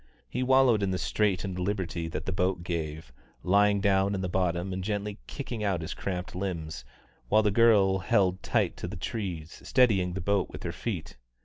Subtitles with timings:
[0.27, 3.13] He wallowed in the straitened liberty that the boat gave,
[3.43, 6.83] lying down in the bottom and gently kicking out his cramped limbs,
[7.29, 11.17] while the girl held tight to the trees, steadying the boat with her feet.